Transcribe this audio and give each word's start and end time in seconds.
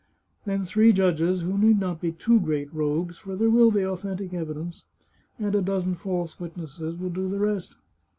Then 0.45 0.65
three 0.65 0.93
judges— 0.93 1.41
who 1.41 1.59
need 1.59 1.79
not 1.79 2.01
be 2.01 2.11
too 2.11 2.39
great 2.39 2.73
rogues, 2.73 3.19
for 3.19 3.35
there 3.35 3.51
will 3.51 3.69
be 3.69 3.85
authentic 3.85 4.33
evidence— 4.33 4.85
and 5.39 5.53
a 5.53 5.61
dozen 5.61 5.93
false 5.93 6.39
witnesses, 6.39 6.97
will 6.97 7.11
do 7.11 7.29
the 7.29 7.37
rest. 7.37 7.75